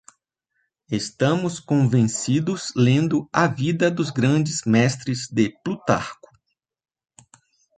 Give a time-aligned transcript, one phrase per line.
[0.89, 6.27] Estamos convencidos lendo a Vida dos grandes mestres de Plutarco.